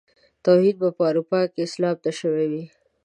[0.43, 2.63] توهين به په اروپا کې اسلام ته شوی وي.